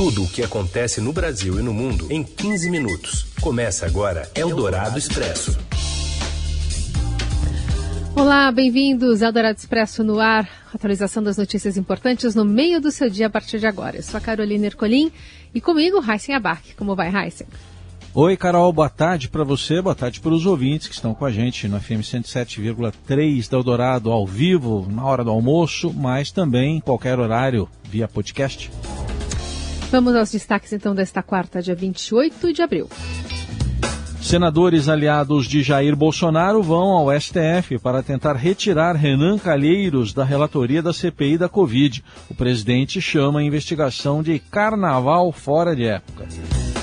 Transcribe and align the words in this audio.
Tudo 0.00 0.24
o 0.24 0.28
que 0.30 0.42
acontece 0.42 0.98
no 0.98 1.12
Brasil 1.12 1.60
e 1.60 1.62
no 1.62 1.74
mundo 1.74 2.06
em 2.08 2.24
15 2.24 2.70
minutos. 2.70 3.26
Começa 3.38 3.84
agora 3.84 4.30
Eldorado 4.34 4.98
Expresso. 4.98 5.58
Olá, 8.16 8.50
bem-vindos 8.50 9.22
ao 9.22 9.30
Dourado 9.30 9.58
Expresso 9.58 10.02
no 10.02 10.18
ar. 10.18 10.48
Atualização 10.74 11.22
das 11.22 11.36
notícias 11.36 11.76
importantes 11.76 12.34
no 12.34 12.46
meio 12.46 12.80
do 12.80 12.90
seu 12.90 13.10
dia 13.10 13.26
a 13.26 13.30
partir 13.30 13.58
de 13.58 13.66
agora. 13.66 13.96
Eu 13.98 14.02
sou 14.02 14.16
a 14.16 14.22
Carolina 14.22 14.64
Ercolim 14.64 15.12
e 15.54 15.60
comigo, 15.60 16.02
Heisen 16.02 16.34
Abac. 16.34 16.74
Como 16.76 16.96
vai, 16.96 17.14
Heisen? 17.14 17.46
Oi, 18.14 18.38
Carol, 18.38 18.72
boa 18.72 18.88
tarde 18.88 19.28
para 19.28 19.44
você, 19.44 19.82
boa 19.82 19.94
tarde 19.94 20.18
para 20.18 20.32
os 20.32 20.46
ouvintes 20.46 20.88
que 20.88 20.94
estão 20.94 21.12
com 21.12 21.26
a 21.26 21.30
gente 21.30 21.68
no 21.68 21.78
FM 21.78 22.00
107,3 22.00 23.50
da 23.50 23.58
Eldorado 23.58 24.10
ao 24.10 24.26
vivo, 24.26 24.88
na 24.90 25.04
hora 25.04 25.22
do 25.22 25.30
almoço, 25.30 25.92
mas 25.92 26.32
também 26.32 26.78
em 26.78 26.80
qualquer 26.80 27.18
horário 27.18 27.68
via 27.84 28.08
podcast. 28.08 28.70
Vamos 29.90 30.14
aos 30.14 30.30
destaques 30.30 30.72
então 30.72 30.94
desta 30.94 31.20
quarta, 31.20 31.60
dia 31.60 31.74
28 31.74 32.52
de 32.52 32.62
abril. 32.62 32.88
Senadores 34.22 34.88
aliados 34.88 35.48
de 35.48 35.64
Jair 35.64 35.96
Bolsonaro 35.96 36.62
vão 36.62 36.92
ao 36.92 37.20
STF 37.20 37.76
para 37.82 38.00
tentar 38.00 38.34
retirar 38.34 38.94
Renan 38.94 39.36
Calheiros 39.36 40.12
da 40.12 40.22
relatoria 40.22 40.80
da 40.80 40.92
CPI 40.92 41.38
da 41.38 41.48
Covid. 41.48 42.04
O 42.28 42.34
presidente 42.34 43.00
chama 43.00 43.40
a 43.40 43.42
investigação 43.42 44.22
de 44.22 44.38
carnaval 44.38 45.32
fora 45.32 45.74
de 45.74 45.86
época. 45.86 46.28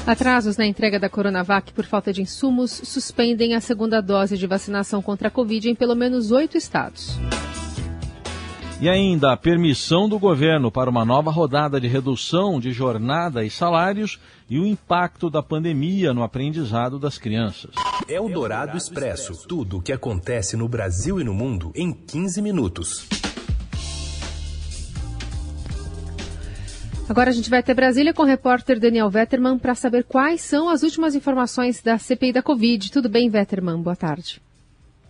Atrasos 0.05 0.57
na 0.57 0.65
entrega 0.65 0.99
da 0.99 1.07
Coronavac 1.07 1.71
por 1.71 1.85
falta 1.85 2.11
de 2.11 2.21
insumos 2.21 2.71
suspendem 2.83 3.55
a 3.55 3.61
segunda 3.61 4.01
dose 4.01 4.37
de 4.37 4.47
vacinação 4.47 5.01
contra 5.01 5.29
a 5.29 5.31
Covid 5.31 5.69
em 5.69 5.75
pelo 5.75 5.95
menos 5.95 6.31
oito 6.31 6.57
estados. 6.57 7.17
E 8.79 8.87
ainda 8.87 9.33
a 9.33 9.37
permissão 9.37 10.07
do 10.07 10.19
governo 10.19 10.71
para 10.71 10.87
uma 10.87 11.03
nova 11.03 11.31
rodada 11.31 11.81
de 11.81 11.87
redução 11.87 12.59
de 12.59 12.71
jornada 12.71 13.43
e 13.43 13.49
salários 13.49 14.19
e 14.47 14.59
o 14.59 14.67
impacto 14.67 15.31
da 15.31 15.41
pandemia 15.41 16.13
no 16.13 16.21
aprendizado 16.21 16.99
das 16.99 17.17
crianças. 17.17 17.71
É 18.07 18.21
o 18.21 18.29
Dourado 18.29 18.77
Expresso. 18.77 19.47
Tudo 19.47 19.77
o 19.77 19.81
que 19.81 19.91
acontece 19.91 20.55
no 20.55 20.67
Brasil 20.67 21.19
e 21.19 21.23
no 21.23 21.33
mundo 21.33 21.71
em 21.75 21.91
15 21.91 22.39
minutos. 22.39 23.07
Agora 27.09 27.31
a 27.31 27.33
gente 27.33 27.49
vai 27.49 27.61
até 27.61 27.73
Brasília 27.73 28.13
com 28.13 28.21
o 28.21 28.25
repórter 28.25 28.79
Daniel 28.79 29.09
Vetterman 29.09 29.57
para 29.57 29.73
saber 29.73 30.03
quais 30.03 30.41
são 30.41 30.69
as 30.69 30.83
últimas 30.83 31.15
informações 31.15 31.81
da 31.81 31.97
CPI 31.97 32.31
da 32.31 32.43
Covid. 32.43 32.91
Tudo 32.91 33.09
bem, 33.09 33.27
Vetterman? 33.27 33.81
Boa 33.81 33.95
tarde. 33.95 34.39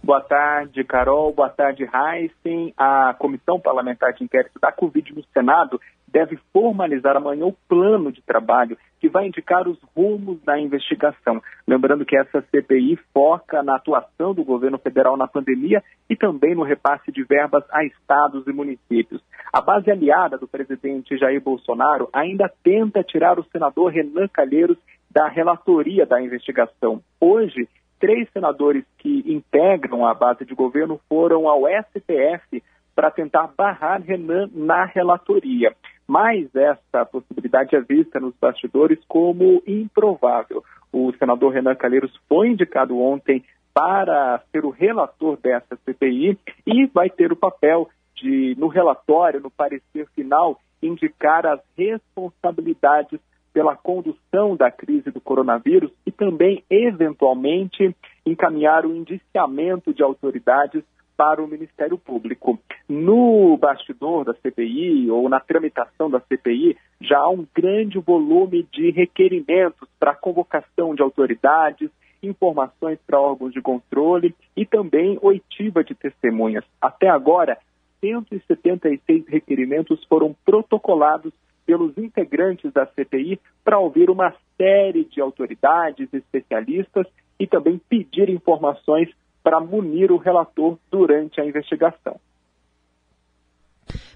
Boa 0.03 0.21
tarde, 0.21 0.83
Carol. 0.83 1.33
Boa 1.33 1.49
tarde, 1.49 1.83
Heisen. 1.83 2.73
A 2.77 3.13
Comissão 3.13 3.59
Parlamentar 3.59 4.13
de 4.13 4.23
Inquérito 4.23 4.59
da 4.59 4.71
Covid 4.71 5.13
no 5.13 5.23
Senado 5.33 5.79
deve 6.07 6.39
formalizar 6.53 7.17
amanhã 7.17 7.45
o 7.45 7.57
plano 7.67 8.11
de 8.11 8.21
trabalho 8.21 8.77
que 8.99 9.09
vai 9.09 9.27
indicar 9.27 9.67
os 9.67 9.77
rumos 9.95 10.41
da 10.43 10.57
investigação. 10.57 11.41
Lembrando 11.67 12.05
que 12.05 12.17
essa 12.17 12.41
CPI 12.49 12.97
foca 13.13 13.61
na 13.61 13.75
atuação 13.75 14.33
do 14.33 14.43
governo 14.43 14.77
federal 14.77 15.17
na 15.17 15.27
pandemia 15.27 15.83
e 16.09 16.15
também 16.15 16.55
no 16.55 16.63
repasse 16.63 17.11
de 17.11 17.23
verbas 17.23 17.63
a 17.71 17.83
estados 17.83 18.47
e 18.47 18.53
municípios. 18.53 19.21
A 19.51 19.61
base 19.61 19.91
aliada 19.91 20.37
do 20.37 20.47
presidente 20.47 21.17
Jair 21.17 21.41
Bolsonaro 21.41 22.09
ainda 22.13 22.51
tenta 22.63 23.03
tirar 23.03 23.37
o 23.37 23.45
senador 23.51 23.91
Renan 23.91 24.27
Calheiros 24.29 24.77
da 25.11 25.27
relatoria 25.27 26.05
da 26.05 26.21
investigação. 26.21 27.01
Hoje, 27.19 27.67
três 27.99 28.29
senadores 28.31 28.83
que 28.97 29.23
integram 29.25 30.05
a 30.05 30.13
base 30.13 30.45
de 30.45 30.53
governo 30.53 30.99
foram 31.09 31.47
ao 31.47 31.63
STF 31.65 32.63
para 32.95 33.11
tentar 33.11 33.51
barrar 33.55 34.01
Renan 34.01 34.49
na 34.53 34.85
relatoria. 34.85 35.75
Mas 36.07 36.47
essa 36.55 37.05
possibilidade 37.05 37.75
é 37.75 37.81
vista 37.81 38.19
nos 38.19 38.33
bastidores 38.39 38.99
como 39.07 39.61
improvável. 39.67 40.63
O 40.91 41.11
senador 41.19 41.53
Renan 41.53 41.75
Calheiros 41.75 42.15
foi 42.29 42.47
indicado 42.47 42.97
ontem 42.97 43.43
para 43.73 44.41
ser 44.51 44.65
o 44.65 44.71
relator 44.71 45.37
dessa 45.37 45.77
CPI 45.85 46.39
e 46.65 46.87
vai 46.87 47.09
ter 47.09 47.31
o 47.31 47.35
papel 47.35 47.87
de, 48.15 48.55
no 48.57 48.67
relatório, 48.67 49.39
no 49.39 49.51
parecer 49.51 50.07
final, 50.15 50.59
indicar 50.81 51.45
as 51.45 51.59
responsabilidades 51.77 53.19
pela 53.57 53.75
condução 53.75 54.55
da 54.55 54.69
crise 54.69 55.09
do 55.09 55.19
coronavírus 55.19 55.91
e 56.05 56.11
também, 56.11 56.63
eventualmente, 56.69 57.91
encaminhar 58.23 58.85
o 58.85 58.95
indiciamento 58.95 59.91
de 59.91 60.03
autoridades 60.03 60.83
para 61.17 61.43
o 61.43 61.47
Ministério 61.47 61.97
Público. 61.97 62.59
No 62.87 63.57
bastidor 63.57 64.25
da 64.25 64.35
CPI 64.35 65.09
ou 65.09 65.27
na 65.27 65.39
tramitação 65.39 66.07
da 66.07 66.19
CPI, 66.19 66.77
já 67.01 67.17
há 67.17 67.29
um 67.29 67.47
grande 67.51 67.97
volume 67.97 68.61
de 68.71 68.91
requerimentos 68.91 69.89
para 69.99 70.13
convocação 70.13 70.93
de 70.93 71.01
autoridades, 71.01 71.89
informações 72.21 72.99
para 73.07 73.19
órgãos 73.19 73.53
de 73.53 73.61
controle 73.63 74.35
e 74.55 74.67
também 74.67 75.17
oitiva 75.19 75.83
de 75.83 75.95
testemunhas. 75.95 76.63
Até 76.79 77.09
agora, 77.09 77.57
176 78.01 79.27
requerimentos 79.27 80.03
foram 80.03 80.35
protocolados 80.45 81.33
pelos 81.67 81.97
integrantes 81.97 82.71
da 82.71 82.85
CPI 82.85 83.39
para 83.63 83.77
ouvir 83.77 84.09
uma 84.09 84.33
série 84.57 85.03
de 85.03 85.19
autoridades, 85.19 86.07
especialistas 86.13 87.05
e 87.37 87.45
também 87.45 87.79
pedir 87.89 88.29
informações 88.29 89.09
para 89.43 89.59
munir 89.59 90.09
o 90.11 90.17
relator 90.17 90.79
durante 90.89 91.41
a 91.41 91.45
investigação. 91.45 92.17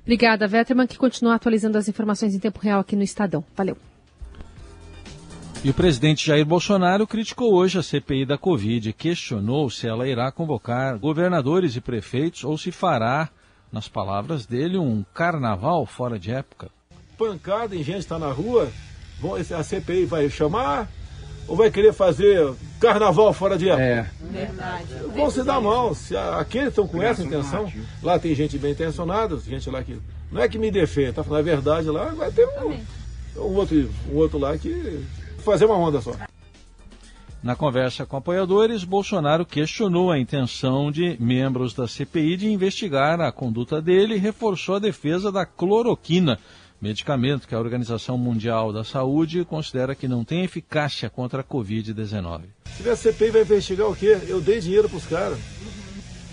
Obrigada, 0.02 0.48
Vetterman, 0.48 0.88
que 0.88 0.98
continua 0.98 1.36
atualizando 1.36 1.78
as 1.78 1.88
informações 1.88 2.34
em 2.34 2.40
tempo 2.40 2.60
real 2.60 2.80
aqui 2.80 2.96
no 2.96 3.04
Estadão. 3.04 3.44
Valeu. 3.56 3.78
E 5.64 5.70
o 5.70 5.74
presidente 5.74 6.26
Jair 6.26 6.46
Bolsonaro 6.46 7.06
criticou 7.06 7.54
hoje 7.54 7.78
a 7.78 7.84
CPI 7.84 8.26
da 8.26 8.38
Covid 8.38 8.90
e 8.90 8.94
questionou 8.94 9.70
se 9.70 9.88
ela 9.88 10.08
irá 10.08 10.32
convocar 10.32 10.98
governadores 10.98 11.76
e 11.76 11.82
prefeitos 11.82 12.44
ou 12.44 12.58
se 12.58 12.72
fará, 12.72 13.30
nas 13.72 13.88
palavras 13.88 14.46
dele, 14.46 14.78
um 14.78 15.06
carnaval 15.14 15.86
fora 15.86 16.18
de 16.18 16.32
época 16.32 16.70
pancada 17.22 17.76
em 17.76 17.84
gente 17.84 18.00
está 18.00 18.18
na 18.18 18.32
rua, 18.32 18.68
a 19.56 19.64
CPI 19.64 20.06
vai 20.06 20.28
chamar 20.28 20.90
ou 21.48 21.56
vai 21.56 21.70
querer 21.70 21.94
fazer 21.94 22.52
carnaval 22.80 23.32
fora 23.32 23.60
de 23.60 23.70
época? 23.70 23.84
É. 23.84 24.10
Verdade. 24.22 24.94
Vão 25.16 25.30
se 25.30 25.44
dar 25.44 25.62
mal. 25.62 25.94
Se 25.94 26.18
aqueles 26.18 26.70
estão 26.70 26.88
com 26.88 27.00
essa 27.00 27.22
intenção, 27.22 27.72
lá 28.02 28.18
tem 28.18 28.34
gente 28.34 28.58
bem 28.58 28.72
intencionada, 28.72 29.38
gente 29.38 29.70
lá 29.70 29.84
que. 29.84 30.00
Não 30.32 30.42
é 30.42 30.48
que 30.48 30.58
me 30.58 30.72
defende, 30.72 31.14
tá? 31.14 31.24
Na 31.30 31.42
verdade, 31.42 31.90
lá 31.90 32.06
vai 32.06 32.32
ter 32.32 32.48
um, 32.48 32.72
um, 33.36 33.56
outro, 33.56 33.90
um 34.12 34.16
outro 34.16 34.40
lá 34.40 34.58
que 34.58 35.06
fazer 35.44 35.66
uma 35.66 35.78
onda 35.78 36.02
só. 36.02 36.14
Na 37.44 37.56
conversa 37.56 38.06
com 38.06 38.18
apoiadores, 38.18 38.84
Bolsonaro 38.84 39.46
questionou 39.46 40.12
a 40.12 40.18
intenção 40.18 40.92
de 40.92 41.18
membros 41.20 41.74
da 41.74 41.88
CPI 41.88 42.38
de 42.38 42.48
investigar 42.48 43.20
a 43.20 43.32
conduta 43.32 43.82
dele 43.82 44.16
e 44.16 44.20
reforçou 44.20 44.76
a 44.76 44.80
defesa 44.80 45.32
da 45.32 45.46
cloroquina 45.46 46.40
medicamento 46.82 47.48
que 47.48 47.54
a 47.54 47.60
Organização 47.60 48.18
Mundial 48.18 48.74
da 48.74 48.84
Saúde 48.84 49.46
considera 49.46 49.94
que 49.94 50.08
não 50.08 50.26
tem 50.26 50.44
eficácia 50.44 51.10
contra 51.10 51.42
a 51.42 51.44
Covid-19. 51.44 52.42
Se 52.76 52.90
a 52.90 52.96
CPI 52.96 53.30
vai 53.30 53.42
investigar 53.44 53.88
o 53.88 53.96
quê? 53.96 54.18
Eu 54.28 54.42
dei 54.42 54.60
dinheiro 54.60 54.90
para 54.90 54.98
os 54.98 55.06
caras. 55.06 55.38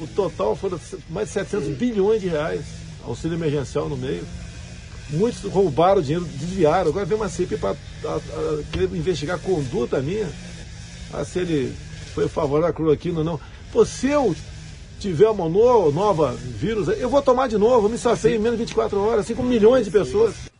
O 0.01 0.07
total 0.07 0.57
foram 0.57 0.81
mais 1.11 1.29
de 1.29 1.35
700 1.35 1.77
bilhões 1.77 2.23
de 2.23 2.29
reais, 2.29 2.65
auxílio 3.05 3.37
emergencial 3.37 3.89
no 3.89 3.97
meio. 3.97 4.25
Muitos 5.11 5.43
roubaram 5.51 6.01
dinheiro, 6.01 6.25
desviaram. 6.25 6.91
Agora 6.91 7.05
vem 7.05 7.17
uma 7.17 7.29
CPI 7.29 7.59
para 7.59 7.77
querer 8.73 8.85
investigar 8.97 9.37
a 9.37 9.41
conduta 9.41 10.01
minha. 10.01 10.29
Ah, 11.13 11.25
se 11.25 11.41
ele 11.41 11.75
foi 12.15 12.29
favorável 12.29 12.71
à 12.71 12.73
cloroquina 12.73 13.19
ou 13.19 13.25
não. 13.25 13.41
Pô, 13.73 13.85
se 13.85 14.09
eu 14.09 14.35
tiver 14.99 15.29
uma 15.29 15.49
no, 15.49 15.93
nova 15.93 16.33
vírus, 16.33 16.89
eu 16.89 17.09
vou 17.09 17.23
tomar 17.23 17.49
de 17.49 17.57
novo, 17.57 17.89
me 17.89 17.97
safei 17.97 18.37
em 18.37 18.39
menos 18.39 18.59
de 18.59 18.65
24 18.65 19.01
horas, 19.01 19.21
assim 19.21 19.35
como 19.35 19.49
milhões 19.49 19.87
de 19.87 19.91
pessoas. 19.91 20.51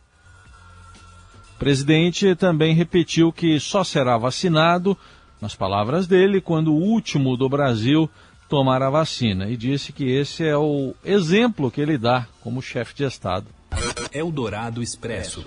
O 1.55 1.59
presidente 1.59 2.35
também 2.35 2.73
repetiu 2.73 3.31
que 3.31 3.59
só 3.59 3.83
será 3.83 4.17
vacinado, 4.17 4.97
nas 5.41 5.55
palavras 5.55 6.07
dele, 6.07 6.41
quando 6.41 6.73
o 6.73 6.77
último 6.77 7.37
do 7.37 7.47
Brasil 7.47 8.09
tomar 8.49 8.81
a 8.81 8.89
vacina 8.89 9.49
e 9.49 9.55
disse 9.55 9.93
que 9.93 10.09
esse 10.09 10.45
é 10.45 10.57
o 10.57 10.93
exemplo 11.03 11.69
que 11.69 11.79
ele 11.79 11.97
dá 11.97 12.27
como 12.41 12.61
chefe 12.61 12.95
de 12.95 13.03
Estado. 13.03 13.47
É 14.11 14.23
o 14.23 14.31
Dourado 14.31 14.81
Expresso. 14.81 15.45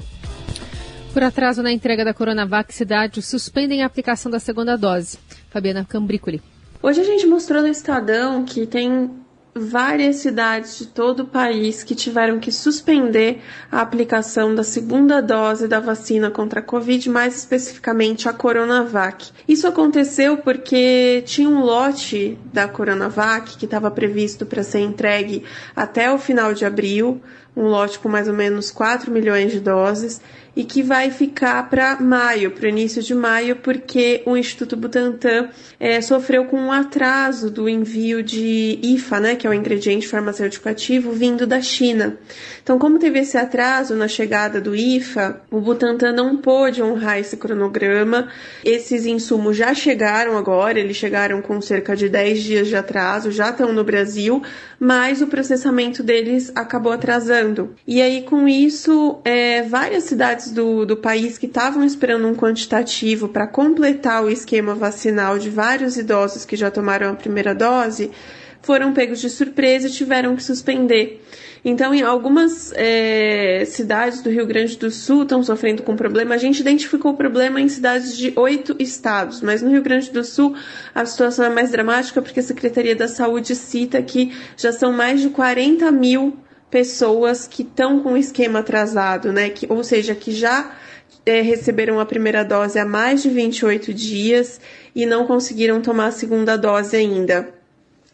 Por 1.12 1.22
atraso 1.22 1.62
na 1.62 1.72
entrega 1.72 2.04
da 2.04 2.14
Coronavac, 2.14 2.72
cidades 2.72 3.26
suspendem 3.26 3.82
a 3.82 3.86
aplicação 3.86 4.30
da 4.30 4.38
segunda 4.38 4.78
dose. 4.78 5.18
Fabiana 5.50 5.84
Cambricoli. 5.84 6.40
Hoje 6.84 7.00
a 7.00 7.04
gente 7.04 7.28
mostrou 7.28 7.62
no 7.62 7.68
Estadão 7.68 8.44
que 8.44 8.66
tem 8.66 9.08
várias 9.54 10.16
cidades 10.16 10.78
de 10.78 10.86
todo 10.86 11.20
o 11.20 11.26
país 11.26 11.84
que 11.84 11.94
tiveram 11.94 12.40
que 12.40 12.50
suspender 12.50 13.40
a 13.70 13.80
aplicação 13.80 14.52
da 14.52 14.64
segunda 14.64 15.20
dose 15.20 15.68
da 15.68 15.78
vacina 15.78 16.28
contra 16.28 16.58
a 16.58 16.62
Covid, 16.62 17.08
mais 17.08 17.36
especificamente 17.36 18.28
a 18.28 18.32
Coronavac. 18.32 19.30
Isso 19.46 19.68
aconteceu 19.68 20.38
porque 20.38 21.22
tinha 21.24 21.48
um 21.48 21.60
lote 21.60 22.36
da 22.52 22.66
Coronavac 22.66 23.56
que 23.56 23.66
estava 23.66 23.88
previsto 23.88 24.44
para 24.44 24.64
ser 24.64 24.80
entregue 24.80 25.44
até 25.76 26.10
o 26.10 26.18
final 26.18 26.52
de 26.52 26.64
abril, 26.64 27.22
um 27.56 27.64
lote 27.64 27.98
com 27.98 28.08
mais 28.08 28.28
ou 28.28 28.34
menos 28.34 28.70
4 28.70 29.10
milhões 29.10 29.52
de 29.52 29.60
doses, 29.60 30.20
e 30.54 30.64
que 30.64 30.82
vai 30.82 31.10
ficar 31.10 31.68
para 31.70 31.98
maio, 31.98 32.50
para 32.50 32.66
o 32.66 32.68
início 32.68 33.02
de 33.02 33.14
maio, 33.14 33.56
porque 33.56 34.22
o 34.26 34.36
Instituto 34.36 34.76
Butantan 34.76 35.48
é, 35.80 36.00
sofreu 36.00 36.44
com 36.44 36.58
um 36.58 36.70
atraso 36.70 37.50
do 37.50 37.68
envio 37.68 38.22
de 38.22 38.78
IFA, 38.82 39.20
né, 39.20 39.34
que 39.34 39.46
é 39.46 39.50
o 39.50 39.54
ingrediente 39.54 40.06
farmacêutico 40.06 40.68
ativo, 40.68 41.12
vindo 41.12 41.46
da 41.46 41.60
China. 41.62 42.18
Então, 42.62 42.78
como 42.78 42.98
teve 42.98 43.18
esse 43.20 43.38
atraso 43.38 43.94
na 43.94 44.06
chegada 44.06 44.60
do 44.60 44.76
IFA, 44.76 45.40
o 45.50 45.60
Butantan 45.60 46.12
não 46.12 46.36
pôde 46.36 46.82
honrar 46.82 47.18
esse 47.18 47.36
cronograma. 47.36 48.28
Esses 48.62 49.06
insumos 49.06 49.56
já 49.56 49.74
chegaram 49.74 50.36
agora, 50.36 50.78
eles 50.78 50.96
chegaram 50.96 51.40
com 51.40 51.60
cerca 51.60 51.96
de 51.96 52.08
10 52.08 52.42
dias 52.42 52.68
de 52.68 52.76
atraso, 52.76 53.32
já 53.32 53.50
estão 53.50 53.72
no 53.72 53.82
Brasil, 53.82 54.42
mas 54.78 55.22
o 55.22 55.26
processamento 55.26 56.02
deles 56.02 56.52
acabou 56.54 56.92
atrasando. 56.92 57.41
E 57.86 58.00
aí, 58.00 58.22
com 58.22 58.48
isso, 58.48 59.20
é, 59.24 59.62
várias 59.62 60.04
cidades 60.04 60.50
do, 60.50 60.84
do 60.84 60.96
país 60.96 61.38
que 61.38 61.46
estavam 61.46 61.84
esperando 61.84 62.26
um 62.26 62.34
quantitativo 62.34 63.28
para 63.28 63.46
completar 63.46 64.24
o 64.24 64.30
esquema 64.30 64.74
vacinal 64.74 65.38
de 65.38 65.50
vários 65.50 65.96
idosos 65.96 66.44
que 66.44 66.56
já 66.56 66.70
tomaram 66.70 67.10
a 67.10 67.14
primeira 67.14 67.54
dose 67.54 68.10
foram 68.62 68.92
pegos 68.92 69.20
de 69.20 69.28
surpresa 69.28 69.88
e 69.88 69.90
tiveram 69.90 70.36
que 70.36 70.42
suspender. 70.42 71.20
Então, 71.64 71.94
em 71.94 72.02
algumas 72.02 72.72
é, 72.74 73.64
cidades 73.66 74.20
do 74.20 74.30
Rio 74.30 74.46
Grande 74.46 74.76
do 74.76 74.90
Sul 74.90 75.22
estão 75.22 75.42
sofrendo 75.44 75.82
com 75.82 75.94
problema. 75.94 76.34
A 76.34 76.38
gente 76.38 76.60
identificou 76.60 77.12
o 77.12 77.16
problema 77.16 77.60
em 77.60 77.68
cidades 77.68 78.16
de 78.16 78.32
oito 78.34 78.74
estados, 78.80 79.40
mas 79.40 79.62
no 79.62 79.70
Rio 79.70 79.82
Grande 79.82 80.10
do 80.10 80.24
Sul 80.24 80.56
a 80.92 81.04
situação 81.04 81.44
é 81.44 81.50
mais 81.50 81.70
dramática 81.70 82.20
porque 82.20 82.40
a 82.40 82.42
Secretaria 82.42 82.96
da 82.96 83.06
Saúde 83.06 83.54
cita 83.54 84.02
que 84.02 84.32
já 84.56 84.72
são 84.72 84.92
mais 84.92 85.20
de 85.20 85.28
40 85.28 85.90
mil 85.92 86.36
pessoas 86.72 87.46
que 87.46 87.60
estão 87.62 88.02
com 88.02 88.14
o 88.14 88.16
esquema 88.16 88.60
atrasado, 88.60 89.30
né? 89.30 89.50
Que, 89.50 89.66
ou 89.70 89.84
seja, 89.84 90.14
que 90.14 90.32
já 90.32 90.74
é, 91.26 91.42
receberam 91.42 92.00
a 92.00 92.06
primeira 92.06 92.42
dose 92.42 92.78
há 92.78 92.86
mais 92.86 93.22
de 93.22 93.28
28 93.28 93.92
dias 93.92 94.58
e 94.96 95.04
não 95.04 95.26
conseguiram 95.26 95.82
tomar 95.82 96.06
a 96.06 96.10
segunda 96.12 96.56
dose 96.56 96.96
ainda. 96.96 97.52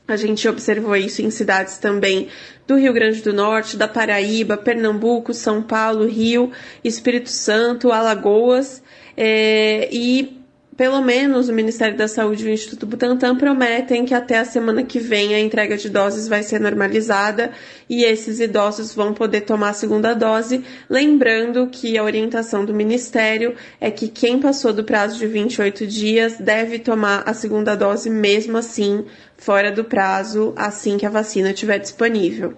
A 0.08 0.16
gente 0.16 0.48
observou 0.48 0.96
isso 0.96 1.22
em 1.22 1.30
cidades 1.30 1.78
também 1.78 2.28
do 2.66 2.74
Rio 2.76 2.92
Grande 2.92 3.22
do 3.22 3.32
Norte, 3.32 3.76
da 3.76 3.86
Paraíba, 3.86 4.56
Pernambuco, 4.56 5.32
São 5.32 5.62
Paulo, 5.62 6.06
Rio, 6.06 6.50
Espírito 6.82 7.30
Santo, 7.30 7.92
Alagoas. 7.92 8.82
É, 9.16 9.88
e 9.92 10.37
pelo 10.78 11.02
menos 11.02 11.48
o 11.48 11.52
Ministério 11.52 11.98
da 11.98 12.06
Saúde 12.06 12.46
e 12.46 12.50
o 12.50 12.54
Instituto 12.54 12.86
Butantan 12.86 13.36
prometem 13.36 14.04
que 14.04 14.14
até 14.14 14.38
a 14.38 14.44
semana 14.44 14.84
que 14.84 15.00
vem 15.00 15.34
a 15.34 15.40
entrega 15.40 15.76
de 15.76 15.90
doses 15.90 16.28
vai 16.28 16.44
ser 16.44 16.60
normalizada 16.60 17.50
e 17.90 18.04
esses 18.04 18.38
idosos 18.38 18.94
vão 18.94 19.12
poder 19.12 19.40
tomar 19.40 19.70
a 19.70 19.74
segunda 19.74 20.14
dose. 20.14 20.64
Lembrando 20.88 21.66
que 21.66 21.98
a 21.98 22.04
orientação 22.04 22.64
do 22.64 22.72
Ministério 22.72 23.56
é 23.80 23.90
que 23.90 24.06
quem 24.06 24.38
passou 24.38 24.72
do 24.72 24.84
prazo 24.84 25.18
de 25.18 25.26
28 25.26 25.84
dias 25.84 26.36
deve 26.38 26.78
tomar 26.78 27.24
a 27.26 27.34
segunda 27.34 27.74
dose 27.74 28.08
mesmo 28.08 28.56
assim, 28.56 29.04
fora 29.36 29.72
do 29.72 29.82
prazo, 29.82 30.52
assim 30.54 30.96
que 30.96 31.04
a 31.04 31.10
vacina 31.10 31.50
estiver 31.50 31.78
disponível. 31.80 32.54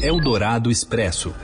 Eldorado 0.00 0.70
Expresso. 0.70 1.34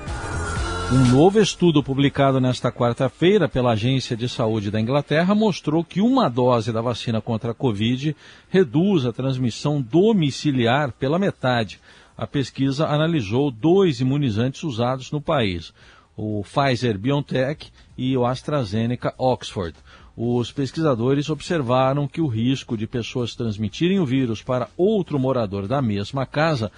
Um 0.89 1.11
novo 1.11 1.41
estudo 1.41 1.83
publicado 1.83 2.41
nesta 2.41 2.71
quarta-feira 2.71 3.49
pela 3.49 3.73
Agência 3.73 4.17
de 4.17 4.29
Saúde 4.29 4.71
da 4.71 4.81
Inglaterra 4.81 5.35
mostrou 5.35 5.83
que 5.83 6.01
uma 6.01 6.29
dose 6.29 6.73
da 6.73 6.81
vacina 6.81 7.21
contra 7.21 7.51
a 7.51 7.55
Covid 7.55 8.15
reduz 8.49 9.05
a 9.05 9.13
transmissão 9.13 9.83
domiciliar 9.83 10.93
pela 10.93 11.19
metade. 11.19 11.81
A 12.17 12.25
pesquisa 12.25 12.87
analisou 12.87 13.51
dois 13.51 14.01
imunizantes 14.01 14.63
usados 14.63 15.11
no 15.11 15.21
país, 15.21 15.75
o 16.17 16.45
Pfizer 16.45 16.97
BioNTech 16.97 17.69
e 17.99 18.17
o 18.17 18.25
AstraZeneca 18.25 19.13
Oxford. 19.19 19.77
Os 20.17 20.53
pesquisadores 20.53 21.29
observaram 21.29 22.07
que 22.07 22.21
o 22.21 22.29
risco 22.29 22.77
de 22.77 22.87
pessoas 22.87 23.35
transmitirem 23.35 23.99
o 23.99 24.07
vírus 24.07 24.41
para 24.41 24.69
outro 24.77 25.19
morador 25.19 25.67
da 25.67 25.83
mesma 25.83 26.25
casa 26.25 26.71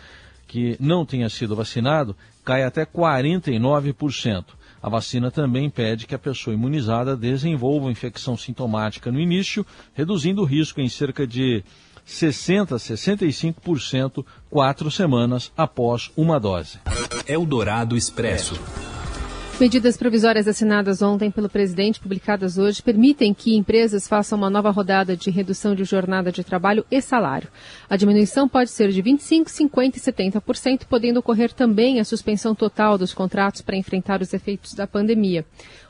que 0.49 0.77
não 0.81 1.07
tenha 1.07 1.29
sido 1.29 1.55
vacinado 1.55 2.17
cai 2.45 2.65
até 2.65 2.85
49%. 2.85 4.45
A 4.83 4.89
vacina 4.89 5.31
também 5.31 5.67
impede 5.67 6.07
que 6.07 6.15
a 6.15 6.19
pessoa 6.19 6.55
imunizada 6.55 7.17
desenvolva 7.17 7.91
infecção 7.91 8.37
sintomática 8.37 9.13
no 9.13 9.21
início, 9.21 9.67
reduzindo 9.93 10.41
o 10.41 10.47
risco 10.47 10.81
em 10.81 10.89
cerca 10.89 11.27
de 11.27 11.63
60 12.05 12.75
a 12.75 12.79
65% 12.79 14.25
quatro 14.49 14.91
semanas 14.91 15.53
após 15.57 16.11
uma 16.17 16.41
dose. 16.41 16.79
Eldorado 17.27 17.97
Expresso. 17.97 18.55
Medidas 19.61 19.97
provisórias 19.97 20.47
assinadas 20.47 21.03
ontem 21.03 21.33
pelo 21.33 21.49
presidente, 21.49 21.99
publicadas 21.99 22.59
hoje, 22.59 22.81
permitem 22.81 23.35
que 23.35 23.57
empresas 23.57 24.07
façam 24.07 24.39
uma 24.39 24.49
nova 24.49 24.71
rodada 24.71 25.17
de 25.17 25.33
redução 25.33 25.75
de 25.75 25.83
jornada 25.83 26.31
de 26.31 26.45
trabalho 26.45 26.87
e 26.89 27.03
salário. 27.03 27.49
A 27.91 27.97
diminuição 27.97 28.49
pode 28.49 28.71
ser 28.71 28.91
de 28.91 29.03
25%, 29.03 29.47
50% 29.47 29.97
e 29.97 30.01
70%, 30.01 30.85
podendo 30.89 31.19
ocorrer 31.19 31.53
também 31.53 31.99
a 31.99 32.05
suspensão 32.05 32.55
total 32.55 32.97
dos 32.97 33.13
contratos 33.13 33.61
para 33.61 33.77
enfrentar 33.77 34.23
os 34.23 34.33
efeitos 34.33 34.75
da 34.75 34.87
pandemia. 34.87 35.45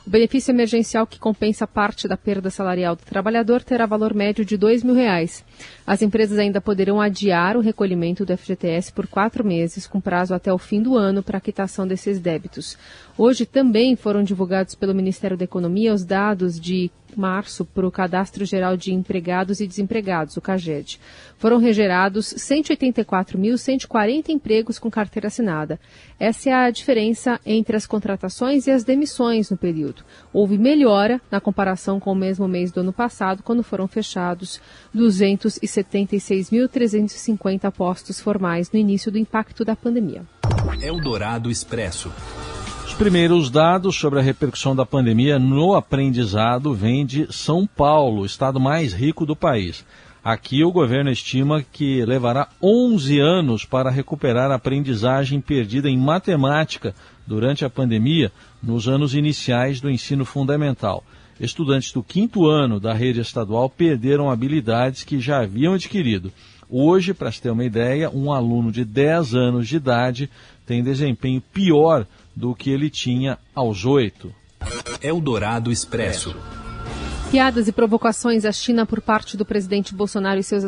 O 0.09 0.11
benefício 0.11 0.53
emergencial 0.53 1.07
que 1.07 1.19
compensa 1.19 1.67
parte 1.67 2.09
da 2.09 2.17
perda 2.17 2.49
salarial 2.49 2.97
do 2.97 3.03
trabalhador 3.03 3.63
terá 3.63 3.85
valor 3.85 4.15
médio 4.15 4.43
de 4.43 4.57
2 4.57 4.83
mil 4.83 4.95
reais. 4.95 5.45
As 5.87 6.01
empresas 6.01 6.39
ainda 6.39 6.63
poderão 6.63 6.99
adiar 6.99 7.59
o 7.59 7.61
recolhimento 7.61 8.25
do 8.25 8.35
FGTS 8.35 8.91
por 8.91 9.07
quatro 9.07 9.45
meses, 9.45 9.87
com 9.87 10.01
prazo 10.01 10.33
até 10.33 10.51
o 10.51 10.57
fim 10.57 10.81
do 10.81 10.97
ano 10.97 11.23
para 11.23 11.37
a 11.37 11.41
quitação 11.43 11.87
desses 11.87 12.19
débitos. 12.19 12.79
Hoje 13.19 13.45
também 13.45 13.97
foram 13.97 14.23
divulgados 14.23 14.75
pelo 14.75 14.95
Ministério 14.95 15.37
da 15.37 15.45
Economia 15.45 15.93
os 15.93 16.07
dados 16.07 16.59
de 16.59 16.91
março 17.17 17.65
para 17.65 17.87
o 17.87 17.91
Cadastro 17.91 18.45
Geral 18.45 18.77
de 18.77 18.93
Empregados 18.93 19.61
e 19.61 19.67
Desempregados, 19.67 20.37
o 20.37 20.41
CAGED. 20.41 21.01
Foram 21.39 21.59
regerados 21.59 22.35
184.140 22.35 24.29
empregos 24.29 24.79
com 24.79 24.89
carteira 24.91 25.27
assinada. 25.29 25.81
Essa 26.19 26.51
é 26.51 26.53
a 26.53 26.71
diferença 26.71 27.41
entre 27.47 27.75
as 27.77 27.87
contratações 27.87 28.67
e 28.67 28.71
as 28.71 28.85
demissões 28.85 29.51
no 29.51 29.57
período. 29.57 30.05
Houve 30.33 30.59
melhora 30.59 31.21
na 31.31 31.41
comparação 31.41 32.01
com 32.01 32.11
o 32.13 32.17
mesmo 32.17 32.49
mês 32.49 32.73
do 32.73 32.81
ano 32.81 32.93
passado, 32.93 33.43
quando 33.43 33.63
foram 33.63 33.87
fechados 33.87 34.61
276.350 34.95 37.71
postos 37.71 38.21
formais 38.21 38.73
no 38.73 38.79
início 38.79 39.13
do 39.13 39.19
impacto 39.19 39.65
da 39.65 39.77
pandemia. 39.77 40.23
Eldorado 40.83 41.51
Expresso 41.51 42.11
primeiros 42.99 43.49
dados 43.49 43.95
sobre 43.95 44.19
a 44.19 44.23
repercussão 44.23 44.75
da 44.75 44.85
pandemia 44.85 45.39
no 45.39 45.77
aprendizado 45.77 46.75
vêm 46.75 47.07
de 47.07 47.33
São 47.33 47.65
Paulo, 47.65 48.27
estado 48.27 48.59
mais 48.59 48.93
rico 48.93 49.25
do 49.25 49.37
país. 49.37 49.87
Aqui 50.23 50.65
o 50.65 50.73
governo 50.73 51.09
estima 51.09 51.63
que 51.63 52.05
levará 52.05 52.49
11 52.61 53.21
anos 53.21 53.65
para 53.65 53.89
recuperar 53.89 54.51
a 54.51 54.57
aprendizagem 54.57 55.41
perdida 55.41 55.89
em 55.89 55.97
matemática 55.97 56.93
durante 57.25 57.65
a 57.65 57.71
pandemia 57.71 58.33
nos 58.61 58.89
anos 58.89 59.15
iniciais 59.15 59.81
do 59.81 59.89
ensino 59.89 60.25
fundamental. 60.25 61.05
Estudantes 61.39 61.93
do 61.93 62.03
quinto 62.03 62.49
ano 62.49 62.81
da 62.81 62.93
rede 62.93 63.21
estadual 63.21 63.71
perderam 63.71 64.29
habilidades 64.29 65.05
que 65.05 65.21
já 65.21 65.43
haviam 65.43 65.75
adquirido. 65.75 66.33
Hoje, 66.69 67.15
para 67.15 67.31
se 67.31 67.41
ter 67.41 67.51
uma 67.51 67.65
ideia, 67.65 68.11
um 68.11 68.33
aluno 68.33 68.73
de 68.73 68.85
10 68.85 69.37
anos 69.37 69.69
de 69.69 69.77
idade 69.77 70.29
tem 70.67 70.83
desempenho 70.83 71.41
pior 71.41 72.05
do 72.39 72.55
que 72.55 72.71
ele 72.71 72.89
tinha 72.89 73.37
aos 73.53 73.85
oito. 73.85 74.33
Eldorado 75.03 75.73
Expresso. 75.73 76.37
Piadas 77.31 77.69
e 77.69 77.73
provocações 77.73 78.47
à 78.47 78.53
China 78.53 78.87
por 78.87 79.03
parte 79.03 79.37
do 79.37 79.45
presidente 79.45 79.95
Bolsonaro 79.95 80.41
e 80.41 80.43
seus 80.43 80.65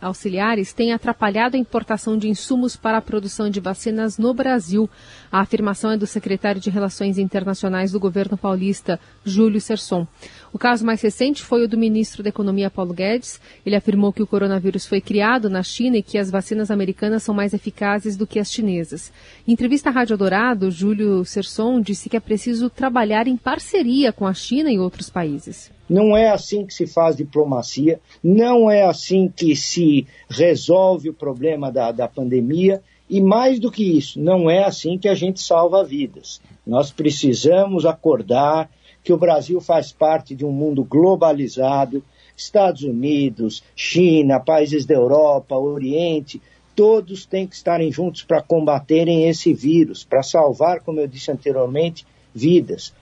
auxiliares 0.00 0.72
têm 0.72 0.92
atrapalhado 0.92 1.56
a 1.56 1.58
importação 1.58 2.16
de 2.16 2.28
insumos 2.28 2.76
para 2.76 2.98
a 2.98 3.02
produção 3.02 3.50
de 3.50 3.58
vacinas 3.58 4.16
no 4.16 4.32
Brasil. 4.32 4.88
A 5.30 5.40
afirmação 5.40 5.90
é 5.90 5.96
do 5.96 6.06
secretário 6.06 6.60
de 6.60 6.70
Relações 6.70 7.18
Internacionais 7.18 7.90
do 7.90 7.98
governo 7.98 8.38
paulista, 8.38 9.00
Júlio 9.24 9.60
Serson. 9.60 10.06
O 10.52 10.58
caso 10.58 10.86
mais 10.86 11.02
recente 11.02 11.42
foi 11.42 11.64
o 11.64 11.68
do 11.68 11.76
ministro 11.76 12.22
da 12.22 12.28
Economia, 12.28 12.70
Paulo 12.70 12.94
Guedes. 12.94 13.40
Ele 13.66 13.74
afirmou 13.74 14.12
que 14.12 14.22
o 14.22 14.26
coronavírus 14.26 14.86
foi 14.86 15.00
criado 15.00 15.50
na 15.50 15.64
China 15.64 15.96
e 15.96 16.02
que 16.02 16.16
as 16.16 16.30
vacinas 16.30 16.70
americanas 16.70 17.24
são 17.24 17.34
mais 17.34 17.52
eficazes 17.52 18.16
do 18.16 18.24
que 18.24 18.38
as 18.38 18.52
chinesas. 18.52 19.12
Em 19.48 19.52
entrevista 19.52 19.88
à 19.88 19.92
Rádio 19.92 20.16
Dourado, 20.16 20.70
Júlio 20.70 21.24
Serson 21.24 21.80
disse 21.80 22.08
que 22.08 22.16
é 22.16 22.20
preciso 22.20 22.70
trabalhar 22.70 23.26
em 23.26 23.36
parceria 23.36 24.12
com 24.12 24.28
a 24.28 24.32
China 24.32 24.70
e 24.70 24.78
outros 24.78 25.10
países. 25.10 25.73
Não 25.88 26.16
é 26.16 26.30
assim 26.30 26.64
que 26.64 26.72
se 26.72 26.86
faz 26.86 27.16
diplomacia, 27.16 28.00
não 28.22 28.70
é 28.70 28.84
assim 28.84 29.28
que 29.28 29.54
se 29.54 30.06
resolve 30.28 31.10
o 31.10 31.14
problema 31.14 31.70
da, 31.70 31.92
da 31.92 32.08
pandemia. 32.08 32.82
E 33.08 33.20
mais 33.20 33.60
do 33.60 33.70
que 33.70 33.84
isso, 33.84 34.18
não 34.18 34.48
é 34.48 34.64
assim 34.64 34.96
que 34.96 35.08
a 35.08 35.14
gente 35.14 35.40
salva 35.40 35.84
vidas. 35.84 36.40
Nós 36.66 36.90
precisamos 36.90 37.84
acordar 37.84 38.70
que 39.02 39.12
o 39.12 39.18
Brasil 39.18 39.60
faz 39.60 39.92
parte 39.92 40.34
de 40.34 40.44
um 40.44 40.50
mundo 40.50 40.82
globalizado, 40.82 42.02
Estados 42.34 42.82
Unidos, 42.82 43.62
China, 43.76 44.40
países 44.40 44.86
da 44.86 44.94
Europa, 44.94 45.54
Oriente, 45.54 46.40
todos 46.74 47.24
têm 47.24 47.46
que 47.46 47.54
estarem 47.54 47.92
juntos 47.92 48.24
para 48.24 48.42
combaterem 48.42 49.28
esse 49.28 49.52
vírus, 49.52 50.02
para 50.02 50.22
salvar, 50.22 50.80
como 50.80 51.00
eu 51.00 51.06
disse 51.06 51.30
anteriormente, 51.30 52.06
vidas. 52.34 52.92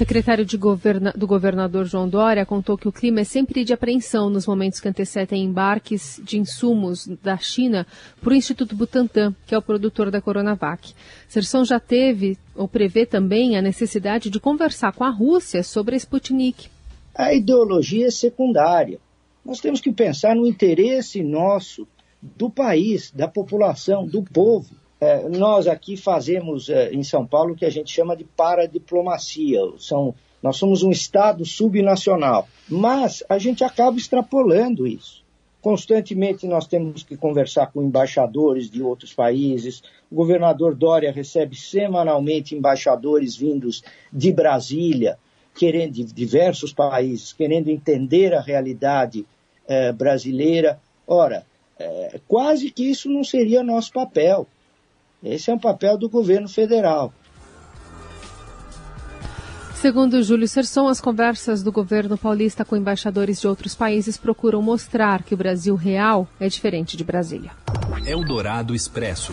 Secretário 0.00 0.46
governa 0.56 1.12
do 1.14 1.26
governador 1.26 1.84
João 1.84 2.08
Dória 2.08 2.46
contou 2.46 2.78
que 2.78 2.88
o 2.88 2.92
clima 2.92 3.20
é 3.20 3.24
sempre 3.24 3.62
de 3.62 3.74
apreensão 3.74 4.30
nos 4.30 4.46
momentos 4.46 4.80
que 4.80 4.88
antecedem 4.88 5.44
embarques 5.44 6.18
de 6.24 6.38
insumos 6.38 7.06
da 7.22 7.36
China 7.36 7.86
para 8.18 8.30
o 8.30 8.34
Instituto 8.34 8.74
Butantan, 8.74 9.36
que 9.46 9.54
é 9.54 9.58
o 9.58 9.62
produtor 9.62 10.10
da 10.10 10.18
Coronavac. 10.18 10.94
Serção 11.28 11.66
já 11.66 11.78
teve 11.78 12.38
ou 12.56 12.66
prevê 12.66 13.04
também 13.04 13.58
a 13.58 13.60
necessidade 13.60 14.30
de 14.30 14.40
conversar 14.40 14.94
com 14.94 15.04
a 15.04 15.10
Rússia 15.10 15.62
sobre 15.62 15.94
a 15.94 15.98
Sputnik. 15.98 16.70
A 17.14 17.34
ideologia 17.34 18.06
é 18.06 18.10
secundária. 18.10 18.98
Nós 19.44 19.60
temos 19.60 19.82
que 19.82 19.92
pensar 19.92 20.34
no 20.34 20.46
interesse 20.46 21.22
nosso, 21.22 21.86
do 22.22 22.48
país, 22.48 23.10
da 23.10 23.28
população, 23.28 24.06
do 24.06 24.22
povo. 24.22 24.79
É, 25.00 25.28
nós 25.28 25.66
aqui 25.66 25.96
fazemos 25.96 26.68
é, 26.68 26.92
em 26.92 27.02
São 27.02 27.26
Paulo 27.26 27.54
o 27.54 27.56
que 27.56 27.64
a 27.64 27.70
gente 27.70 27.90
chama 27.90 28.14
de 28.14 28.24
paradiplomacia. 28.24 29.60
São, 29.78 30.14
nós 30.42 30.56
somos 30.56 30.82
um 30.82 30.90
Estado 30.90 31.44
subnacional, 31.44 32.46
mas 32.68 33.24
a 33.28 33.38
gente 33.38 33.64
acaba 33.64 33.96
extrapolando 33.96 34.86
isso. 34.86 35.24
Constantemente 35.62 36.46
nós 36.46 36.66
temos 36.66 37.02
que 37.02 37.16
conversar 37.16 37.66
com 37.66 37.82
embaixadores 37.82 38.70
de 38.70 38.82
outros 38.82 39.12
países. 39.12 39.82
O 40.10 40.14
governador 40.14 40.74
Dória 40.74 41.12
recebe 41.12 41.54
semanalmente 41.54 42.54
embaixadores 42.54 43.36
vindos 43.36 43.82
de 44.10 44.32
Brasília, 44.32 45.18
querendo 45.54 45.92
de 45.92 46.04
diversos 46.04 46.72
países, 46.72 47.32
querendo 47.32 47.68
entender 47.68 48.32
a 48.32 48.40
realidade 48.40 49.26
eh, 49.68 49.92
brasileira. 49.92 50.80
Ora, 51.06 51.44
eh, 51.78 52.20
quase 52.26 52.70
que 52.70 52.90
isso 52.90 53.10
não 53.10 53.22
seria 53.22 53.62
nosso 53.62 53.92
papel. 53.92 54.46
Esse 55.22 55.50
é 55.50 55.54
um 55.54 55.58
papel 55.58 55.98
do 55.98 56.08
governo 56.08 56.48
federal. 56.48 57.12
Segundo 59.74 60.22
Júlio 60.22 60.46
Serson, 60.46 60.88
as 60.88 61.00
conversas 61.00 61.62
do 61.62 61.72
governo 61.72 62.18
paulista 62.18 62.66
com 62.66 62.76
embaixadores 62.76 63.40
de 63.40 63.48
outros 63.48 63.74
países 63.74 64.18
procuram 64.18 64.60
mostrar 64.60 65.22
que 65.22 65.32
o 65.32 65.36
Brasil 65.38 65.74
real 65.74 66.28
é 66.38 66.48
diferente 66.48 66.98
de 66.98 67.04
Brasília. 67.04 67.52
Eldorado 68.06 68.74
Expresso. 68.74 69.32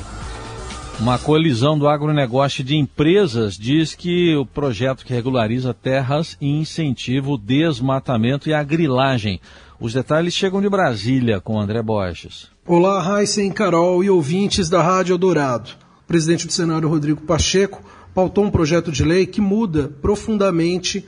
Uma 0.99 1.19
colisão 1.19 1.77
do 1.77 1.87
agronegócio 1.87 2.63
de 2.63 2.75
empresas 2.75 3.55
diz 3.55 3.93
que 3.93 4.35
o 4.35 4.45
projeto 4.45 5.05
que 5.05 5.13
regulariza 5.13 5.73
terras 5.73 6.37
incentiva 6.41 7.29
o 7.29 7.37
desmatamento 7.37 8.49
e 8.49 8.53
a 8.53 8.63
grilagem. 8.63 9.39
Os 9.79 9.93
detalhes 9.93 10.33
chegam 10.33 10.59
de 10.59 10.69
Brasília 10.69 11.39
com 11.39 11.59
André 11.59 11.81
Borges. 11.81 12.49
Olá, 12.69 13.01
Raíssen, 13.01 13.49
Carol 13.49 14.03
e 14.03 14.09
ouvintes 14.09 14.67
da 14.67 14.83
Rádio 14.83 15.13
Eldorado. 15.13 15.69
O 16.03 16.05
presidente 16.05 16.45
do 16.45 16.51
Senado, 16.51 16.89
Rodrigo 16.89 17.21
Pacheco, 17.21 17.81
pautou 18.13 18.43
um 18.43 18.51
projeto 18.51 18.91
de 18.91 19.05
lei 19.05 19.25
que 19.25 19.39
muda 19.39 19.87
profundamente 20.01 21.07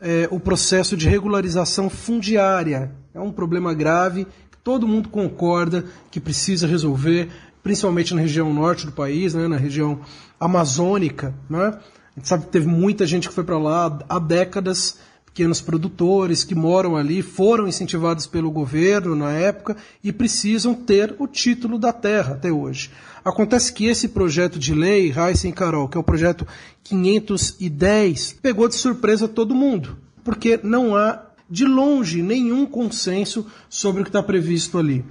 é, 0.00 0.26
o 0.32 0.40
processo 0.40 0.96
de 0.96 1.08
regularização 1.08 1.88
fundiária. 1.88 2.90
É 3.14 3.20
um 3.20 3.30
problema 3.30 3.72
grave 3.72 4.24
que 4.50 4.58
todo 4.64 4.88
mundo 4.88 5.08
concorda 5.08 5.84
que 6.10 6.18
precisa 6.18 6.66
resolver, 6.66 7.28
principalmente 7.62 8.12
na 8.12 8.22
região 8.22 8.52
norte 8.52 8.84
do 8.84 8.90
país, 8.90 9.32
né, 9.32 9.46
na 9.46 9.56
região 9.56 10.00
amazônica. 10.40 11.32
Né? 11.48 11.66
A 11.68 12.18
gente 12.18 12.28
sabe 12.28 12.46
que 12.46 12.50
teve 12.50 12.66
muita 12.66 13.06
gente 13.06 13.28
que 13.28 13.34
foi 13.34 13.44
para 13.44 13.58
lá 13.58 13.96
há 14.08 14.18
décadas 14.18 14.98
pequenos 15.36 15.60
produtores 15.60 16.44
que 16.44 16.54
moram 16.54 16.96
ali 16.96 17.20
foram 17.20 17.68
incentivados 17.68 18.26
pelo 18.26 18.50
governo 18.50 19.14
na 19.14 19.32
época 19.32 19.76
e 20.02 20.10
precisam 20.10 20.72
ter 20.72 21.14
o 21.18 21.26
título 21.28 21.78
da 21.78 21.92
terra 21.92 22.32
até 22.32 22.50
hoje. 22.50 22.90
Acontece 23.22 23.70
que 23.70 23.84
esse 23.84 24.08
projeto 24.08 24.58
de 24.58 24.74
lei, 24.74 25.12
e 25.12 25.52
Carol, 25.52 25.88
que 25.88 25.98
é 25.98 26.00
o 26.00 26.02
projeto 26.02 26.46
510, 26.84 28.32
pegou 28.40 28.66
de 28.66 28.76
surpresa 28.76 29.28
todo 29.28 29.54
mundo, 29.54 29.98
porque 30.24 30.58
não 30.62 30.96
há 30.96 31.26
de 31.50 31.66
longe 31.66 32.22
nenhum 32.22 32.64
consenso 32.64 33.46
sobre 33.68 34.00
o 34.00 34.04
que 34.04 34.08
está 34.08 34.22
previsto 34.22 34.78
ali. 34.78 35.04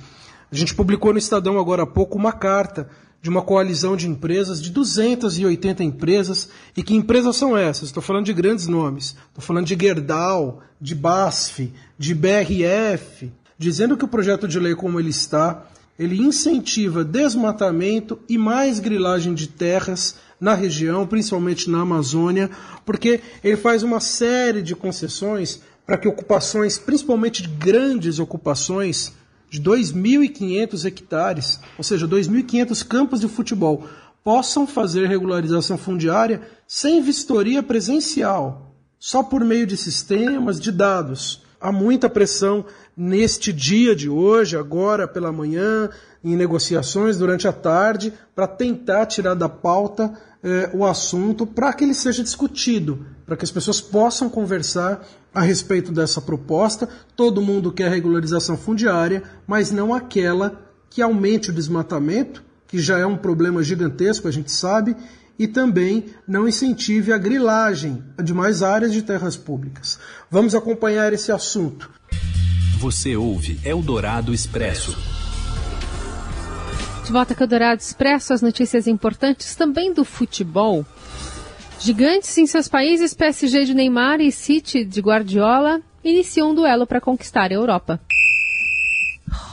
A 0.51 0.55
gente 0.55 0.74
publicou 0.74 1.12
no 1.13 1.20
Estadão 1.20 1.60
agora 1.60 1.84
há 1.84 1.88
pouco 1.88 2.17
uma 2.17 2.34
carta 2.34 2.89
de 3.25 3.29
uma 3.32 3.41
coalizão 3.41 3.98
de 3.98 4.08
empresas, 4.08 4.62
de 4.62 4.70
280 4.70 5.84
empresas. 5.84 6.48
E 6.77 6.84
que 6.84 6.94
empresas 6.94 7.36
são 7.36 7.58
essas? 7.58 7.89
Estou 7.89 8.03
falando 8.03 8.27
de 8.27 8.34
grandes 8.34 8.67
nomes. 8.67 9.15
Estou 9.29 9.41
falando 9.44 9.65
de 9.65 9.75
Gerdau, 9.75 10.62
de 10.79 10.94
BASF, 10.94 11.74
de 11.98 12.13
BRF, 12.13 13.34
dizendo 13.58 13.98
que 13.98 14.05
o 14.05 14.08
projeto 14.08 14.48
de 14.48 14.60
lei 14.60 14.75
como 14.75 15.00
ele 15.00 15.10
está, 15.10 15.65
ele 15.98 16.22
incentiva 16.22 17.03
desmatamento 17.03 18.20
e 18.29 18.38
mais 18.38 18.79
grilagem 18.79 19.34
de 19.34 19.48
terras 19.48 20.17
na 20.39 20.53
região, 20.53 21.08
principalmente 21.08 21.67
na 21.67 21.82
Amazônia, 21.82 22.51
porque 22.86 23.22
ele 23.44 23.58
faz 23.58 23.82
uma 23.82 24.00
série 24.00 24.62
de 24.62 24.75
concessões 24.75 25.63
para 25.84 25.98
que 25.98 26.08
ocupações, 26.08 26.77
principalmente 26.77 27.48
grandes 27.48 28.20
ocupações, 28.20 29.13
de 29.55 29.62
2.500 29.62 30.85
hectares, 30.85 31.59
ou 31.77 31.83
seja, 31.83 32.07
2.500 32.07 32.85
campos 32.85 33.19
de 33.19 33.27
futebol, 33.27 33.88
possam 34.24 34.65
fazer 34.65 35.07
regularização 35.07 35.77
fundiária 35.77 36.41
sem 36.67 37.01
vistoria 37.01 37.62
presencial, 37.62 38.75
só 39.00 39.21
por 39.21 39.43
meio 39.45 39.67
de 39.67 39.77
sistemas 39.77 40.59
de 40.59 40.71
dados. 40.71 41.45
Há 41.65 41.72
muita 41.72 42.07
pressão 42.07 42.63
neste 42.95 43.51
dia 43.51 43.95
de 43.95 44.07
hoje, 44.07 44.55
agora 44.55 45.07
pela 45.07 45.31
manhã, 45.31 45.89
em 46.24 46.36
negociações 46.36 47.17
durante 47.17 47.48
a 47.48 47.51
tarde, 47.51 48.13
para 48.36 48.45
tentar 48.45 49.07
tirar 49.07 49.34
da 49.34 49.50
pauta 49.50 50.13
eh, 50.43 50.69
o 50.75 50.86
assunto 50.86 51.43
para 51.43 51.74
que 51.74 51.84
ele 51.84 51.95
seja 51.95 52.22
discutido, 52.22 53.03
para 53.25 53.36
que 53.36 53.43
as 53.43 53.50
pessoas 53.50 53.81
possam 53.81 54.29
conversar 54.29 55.03
a 55.34 55.41
respeito 55.41 55.91
dessa 55.91 56.22
proposta. 56.22 56.88
Todo 57.15 57.41
mundo 57.41 57.72
quer 57.72 57.89
regularização 57.89 58.55
fundiária, 58.55 59.24
mas 59.48 59.72
não 59.72 59.91
aquela 59.91 60.62
que 60.88 61.01
aumente 61.01 61.50
o 61.50 61.53
desmatamento, 61.53 62.43
que 62.67 62.77
já 62.77 63.00
é 63.00 63.07
um 63.07 63.17
problema 63.17 63.63
gigantesco, 63.63 64.27
a 64.27 64.31
gente 64.31 64.51
sabe, 64.51 64.95
e 65.38 65.48
também 65.48 66.06
não 66.27 66.48
incentive 66.48 67.12
a 67.12 67.18
grilagem 67.18 68.04
de 68.24 68.34
mais 68.34 68.63
áreas 68.63 68.92
de 68.92 69.01
terras 69.01 69.36
públicas. 69.36 70.00
Vamos 70.30 70.56
acompanhar 70.56 71.13
esse 71.13 71.32
assunto. 71.32 71.89
Você 72.80 73.15
ouve 73.15 73.60
Eldorado 73.63 74.34
Expresso. 74.34 74.96
De 77.06 77.12
volta 77.12 77.36
com 77.36 77.42
o 77.42 77.44
Eldorado 77.44 77.82
Expresso, 77.82 78.34
as 78.34 78.42
notícias 78.42 78.88
importantes 78.88 79.56
também 79.56 79.94
do 79.94 80.04
futebol. 80.04 80.86
Gigantes 81.80 82.38
em 82.38 82.48
seus 82.48 82.68
países, 82.68 83.13
PSG 83.13 83.65
de 83.65 83.74
Neymar 83.74 84.20
e 84.20 84.32
City 84.32 84.84
de 84.84 85.01
Guardiola 85.01 85.82
iniciam 86.04 86.51
um 86.51 86.56
duelo 86.56 86.88
para 86.88 87.01
conquistar 87.01 87.51
a 87.51 87.54
Europa. 87.54 88.00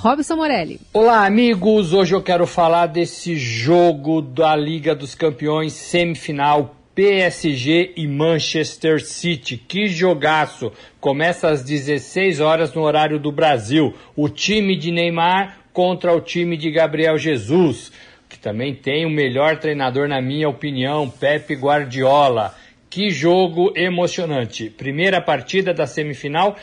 Robson 0.00 0.36
Morelli. 0.36 0.80
Olá, 0.92 1.26
amigos. 1.26 1.92
Hoje 1.92 2.14
eu 2.14 2.22
quero 2.22 2.46
falar 2.46 2.86
desse 2.86 3.36
jogo 3.36 4.22
da 4.22 4.54
Liga 4.56 4.94
dos 4.94 5.14
Campeões 5.14 5.72
semifinal 5.72 6.74
PSG 6.94 7.92
e 7.96 8.06
Manchester 8.06 9.04
City. 9.04 9.56
Que 9.56 9.88
jogaço! 9.88 10.72
Começa 11.00 11.48
às 11.48 11.62
16 11.62 12.40
horas 12.40 12.74
no 12.74 12.82
horário 12.82 13.18
do 13.18 13.32
Brasil. 13.32 13.94
O 14.14 14.28
time 14.28 14.76
de 14.76 14.90
Neymar 14.90 15.58
contra 15.72 16.14
o 16.14 16.20
time 16.20 16.56
de 16.56 16.70
Gabriel 16.70 17.16
Jesus 17.18 17.90
que 18.32 18.38
também 18.38 18.74
tem 18.74 19.04
o 19.04 19.10
melhor 19.10 19.58
treinador, 19.58 20.08
na 20.08 20.18
minha 20.22 20.48
opinião, 20.48 21.08
Pepe 21.10 21.54
Guardiola. 21.54 22.54
Que 22.88 23.10
jogo 23.10 23.72
emocionante. 23.76 24.70
Primeira 24.70 25.20
partida 25.20 25.74
da 25.74 25.86
semifinal 25.86 26.56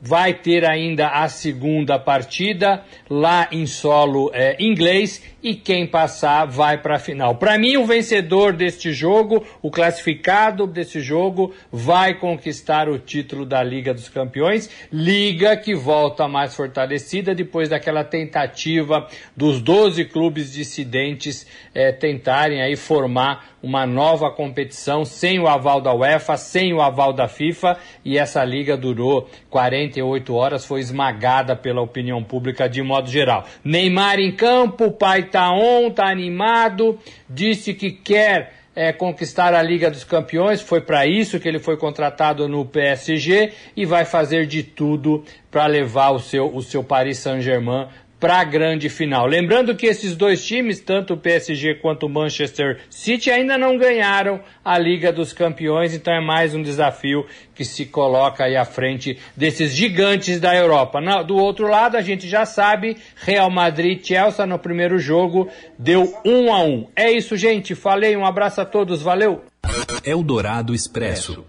vai 0.00 0.34
ter 0.34 0.64
ainda 0.64 1.08
a 1.08 1.28
segunda 1.28 1.98
partida 1.98 2.82
lá 3.08 3.48
em 3.52 3.66
solo 3.66 4.30
é, 4.32 4.56
inglês 4.58 5.22
e 5.42 5.54
quem 5.54 5.86
passar 5.86 6.46
vai 6.46 6.78
para 6.78 6.96
a 6.96 6.98
final. 6.98 7.36
Para 7.36 7.58
mim, 7.58 7.76
o 7.76 7.86
vencedor 7.86 8.52
deste 8.52 8.92
jogo, 8.92 9.44
o 9.62 9.70
classificado 9.70 10.66
desse 10.66 11.00
jogo, 11.00 11.54
vai 11.72 12.14
conquistar 12.14 12.88
o 12.88 12.98
título 12.98 13.46
da 13.46 13.62
Liga 13.62 13.94
dos 13.94 14.08
Campeões, 14.08 14.68
liga 14.92 15.56
que 15.56 15.74
volta 15.74 16.28
mais 16.28 16.54
fortalecida 16.54 17.34
depois 17.34 17.68
daquela 17.68 18.04
tentativa 18.04 19.08
dos 19.36 19.60
12 19.60 20.04
clubes 20.06 20.52
dissidentes 20.52 21.46
é, 21.74 21.92
tentarem 21.92 22.62
aí 22.62 22.76
formar 22.76 23.50
uma 23.62 23.86
nova 23.86 24.30
competição 24.30 25.04
sem 25.04 25.38
o 25.38 25.46
aval 25.46 25.80
da 25.80 25.94
UEFA, 25.94 26.36
sem 26.36 26.72
o 26.72 26.80
aval 26.80 27.12
da 27.12 27.28
FIFA, 27.28 27.76
e 28.04 28.16
essa 28.16 28.42
liga 28.44 28.76
durou 28.76 29.28
48 29.50 30.34
horas, 30.34 30.64
foi 30.64 30.80
esmagada 30.80 31.54
pela 31.54 31.82
opinião 31.82 32.22
pública 32.22 32.68
de 32.68 32.82
modo 32.82 33.10
geral. 33.10 33.44
Neymar 33.62 34.18
em 34.18 34.32
campo, 34.32 34.90
pai 34.90 35.24
tá 35.30 35.52
on, 35.52 35.90
tá 35.90 36.08
animado, 36.08 36.98
disse 37.28 37.74
que 37.74 37.90
quer 37.90 38.60
é, 38.74 38.92
conquistar 38.92 39.52
a 39.52 39.62
Liga 39.62 39.90
dos 39.90 40.04
Campeões, 40.04 40.60
foi 40.60 40.80
para 40.80 41.06
isso 41.06 41.40
que 41.40 41.48
ele 41.48 41.58
foi 41.58 41.76
contratado 41.76 42.48
no 42.48 42.64
PSG 42.64 43.52
e 43.76 43.84
vai 43.84 44.04
fazer 44.04 44.46
de 44.46 44.62
tudo 44.62 45.24
para 45.50 45.66
levar 45.66 46.10
o 46.10 46.18
seu, 46.18 46.54
o 46.54 46.62
seu 46.62 46.84
Paris 46.84 47.18
Saint-Germain 47.18 47.88
para 48.20 48.38
a 48.38 48.44
grande 48.44 48.90
final. 48.90 49.26
Lembrando 49.26 49.74
que 49.74 49.86
esses 49.86 50.14
dois 50.14 50.44
times, 50.44 50.78
tanto 50.78 51.14
o 51.14 51.16
PSG 51.16 51.76
quanto 51.76 52.04
o 52.04 52.08
Manchester 52.08 52.80
City, 52.90 53.30
ainda 53.30 53.56
não 53.56 53.78
ganharam 53.78 54.40
a 54.62 54.78
Liga 54.78 55.10
dos 55.10 55.32
Campeões, 55.32 55.94
então 55.94 56.12
é 56.12 56.20
mais 56.20 56.54
um 56.54 56.62
desafio 56.62 57.24
que 57.54 57.64
se 57.64 57.86
coloca 57.86 58.44
aí 58.44 58.56
à 58.56 58.64
frente 58.66 59.18
desses 59.34 59.72
gigantes 59.72 60.38
da 60.38 60.54
Europa. 60.54 61.00
do 61.24 61.36
outro 61.36 61.66
lado, 61.66 61.96
a 61.96 62.02
gente 62.02 62.28
já 62.28 62.44
sabe, 62.44 62.98
Real 63.16 63.50
Madrid 63.50 64.04
Chelsea 64.04 64.46
no 64.46 64.58
primeiro 64.58 64.98
jogo 64.98 65.48
deu 65.78 66.14
um 66.24 66.52
a 66.52 66.62
um. 66.62 66.86
É 66.94 67.10
isso, 67.10 67.36
gente. 67.36 67.74
Falei, 67.74 68.16
um 68.16 68.26
abraço 68.26 68.60
a 68.60 68.66
todos, 68.66 69.00
valeu. 69.00 69.42
Eldorado 70.04 70.74
Expresso. 70.74 71.44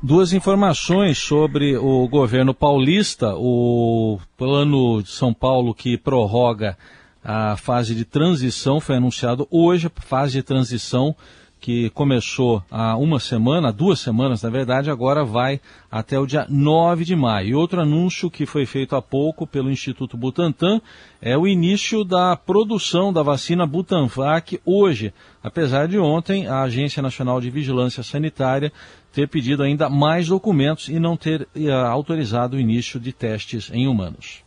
Duas 0.00 0.32
informações 0.32 1.18
sobre 1.18 1.76
o 1.76 2.06
governo 2.06 2.54
paulista, 2.54 3.34
o 3.36 4.20
plano 4.36 5.02
de 5.02 5.10
São 5.10 5.34
Paulo 5.34 5.74
que 5.74 5.98
prorroga 5.98 6.78
a 7.22 7.56
fase 7.56 7.96
de 7.96 8.04
transição 8.04 8.78
foi 8.78 8.94
anunciado 8.94 9.48
hoje, 9.50 9.90
fase 9.96 10.34
de 10.34 10.42
transição 10.44 11.16
que 11.60 11.90
começou 11.90 12.62
há 12.70 12.96
uma 12.96 13.18
semana, 13.18 13.72
duas 13.72 14.00
semanas 14.00 14.42
na 14.42 14.50
verdade, 14.50 14.90
agora 14.90 15.24
vai 15.24 15.60
até 15.90 16.18
o 16.18 16.26
dia 16.26 16.46
9 16.48 17.04
de 17.04 17.16
maio. 17.16 17.48
E 17.48 17.54
outro 17.54 17.80
anúncio 17.80 18.30
que 18.30 18.46
foi 18.46 18.64
feito 18.64 18.94
há 18.94 19.02
pouco 19.02 19.46
pelo 19.46 19.70
Instituto 19.70 20.16
Butantan 20.16 20.80
é 21.20 21.36
o 21.36 21.46
início 21.46 22.04
da 22.04 22.36
produção 22.36 23.12
da 23.12 23.22
vacina 23.22 23.66
Butanvac 23.66 24.60
hoje, 24.64 25.12
apesar 25.42 25.88
de 25.88 25.98
ontem 25.98 26.46
a 26.46 26.62
Agência 26.62 27.02
Nacional 27.02 27.40
de 27.40 27.50
Vigilância 27.50 28.02
Sanitária 28.02 28.72
ter 29.12 29.28
pedido 29.28 29.62
ainda 29.62 29.88
mais 29.88 30.28
documentos 30.28 30.88
e 30.88 30.98
não 30.98 31.16
ter 31.16 31.42
uh, 31.56 31.72
autorizado 31.90 32.56
o 32.56 32.60
início 32.60 33.00
de 33.00 33.12
testes 33.12 33.70
em 33.72 33.88
humanos. 33.88 34.42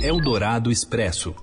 Eldorado 0.00 0.70
Expresso. 0.70 1.34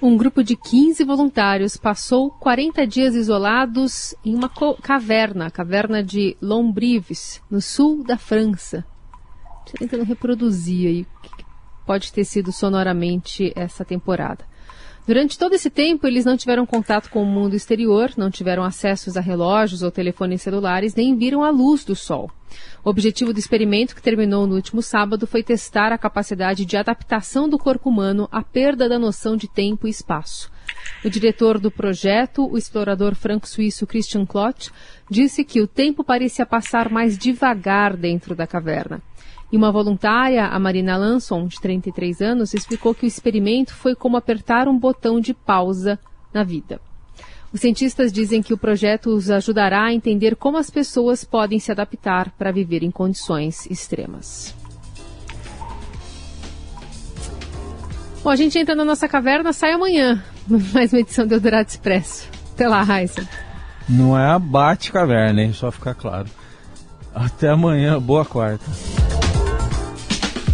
Um 0.00 0.16
grupo 0.16 0.44
de 0.44 0.54
15 0.54 1.02
voluntários 1.02 1.76
passou 1.76 2.30
40 2.30 2.86
dias 2.86 3.16
isolados 3.16 4.14
em 4.24 4.32
uma 4.32 4.48
caverna, 4.80 5.46
a 5.46 5.50
caverna 5.50 6.04
de 6.04 6.36
Lombrives, 6.40 7.42
no 7.50 7.60
sul 7.60 8.04
da 8.04 8.16
França. 8.16 8.84
Estou 9.66 9.76
tentando 9.76 10.04
reproduzir 10.04 10.88
aí 10.88 11.02
o 11.02 11.20
que 11.20 11.44
pode 11.84 12.12
ter 12.12 12.24
sido 12.24 12.52
sonoramente 12.52 13.52
essa 13.56 13.84
temporada. 13.84 14.44
Durante 15.08 15.38
todo 15.38 15.54
esse 15.54 15.70
tempo, 15.70 16.06
eles 16.06 16.26
não 16.26 16.36
tiveram 16.36 16.66
contato 16.66 17.08
com 17.08 17.22
o 17.22 17.24
mundo 17.24 17.56
exterior, 17.56 18.12
não 18.14 18.30
tiveram 18.30 18.62
acessos 18.62 19.16
a 19.16 19.22
relógios 19.22 19.82
ou 19.82 19.90
telefones 19.90 20.42
celulares, 20.42 20.94
nem 20.94 21.16
viram 21.16 21.42
a 21.42 21.48
luz 21.48 21.82
do 21.82 21.96
sol. 21.96 22.30
O 22.84 22.90
objetivo 22.90 23.32
do 23.32 23.38
experimento, 23.38 23.94
que 23.94 24.02
terminou 24.02 24.46
no 24.46 24.54
último 24.54 24.82
sábado, 24.82 25.26
foi 25.26 25.42
testar 25.42 25.92
a 25.92 25.98
capacidade 25.98 26.66
de 26.66 26.76
adaptação 26.76 27.48
do 27.48 27.56
corpo 27.56 27.88
humano 27.88 28.28
à 28.30 28.42
perda 28.42 28.86
da 28.86 28.98
noção 28.98 29.34
de 29.34 29.48
tempo 29.48 29.86
e 29.86 29.90
espaço. 29.90 30.52
O 31.02 31.08
diretor 31.08 31.58
do 31.58 31.70
projeto, 31.70 32.46
o 32.46 32.58
explorador 32.58 33.14
franco-suíço 33.14 33.86
Christian 33.86 34.26
Klotz, 34.26 34.70
disse 35.10 35.42
que 35.42 35.62
o 35.62 35.66
tempo 35.66 36.04
parecia 36.04 36.44
passar 36.44 36.90
mais 36.90 37.16
devagar 37.16 37.96
dentro 37.96 38.36
da 38.36 38.46
caverna. 38.46 39.00
E 39.50 39.56
uma 39.56 39.72
voluntária, 39.72 40.46
a 40.46 40.58
Marina 40.58 40.96
Lanson, 40.96 41.46
de 41.46 41.58
33 41.60 42.20
anos, 42.20 42.52
explicou 42.52 42.94
que 42.94 43.06
o 43.06 43.08
experimento 43.08 43.74
foi 43.74 43.94
como 43.94 44.16
apertar 44.16 44.68
um 44.68 44.78
botão 44.78 45.18
de 45.20 45.32
pausa 45.32 45.98
na 46.32 46.44
vida. 46.44 46.80
Os 47.50 47.60
cientistas 47.60 48.12
dizem 48.12 48.42
que 48.42 48.52
o 48.52 48.58
projeto 48.58 49.08
os 49.08 49.30
ajudará 49.30 49.84
a 49.84 49.92
entender 49.92 50.36
como 50.36 50.58
as 50.58 50.68
pessoas 50.68 51.24
podem 51.24 51.58
se 51.58 51.72
adaptar 51.72 52.30
para 52.32 52.52
viver 52.52 52.82
em 52.82 52.90
condições 52.90 53.64
extremas. 53.70 54.54
Bom, 58.22 58.28
a 58.28 58.36
gente 58.36 58.58
entra 58.58 58.74
na 58.74 58.84
nossa 58.84 59.08
caverna, 59.08 59.54
sai 59.54 59.72
amanhã. 59.72 60.22
Mais 60.74 60.92
uma 60.92 61.00
edição 61.00 61.26
do 61.26 61.34
Eldorado 61.34 61.68
Expresso. 61.68 62.28
Até 62.52 62.68
lá, 62.68 62.82
Raíssa. 62.82 63.26
Não 63.88 64.18
é 64.18 64.26
a 64.26 64.38
bate-caverna, 64.38 65.40
hein? 65.40 65.54
Só 65.54 65.70
ficar 65.70 65.94
claro. 65.94 66.28
Até 67.14 67.48
amanhã, 67.48 67.98
boa 67.98 68.26
quarta. 68.26 68.66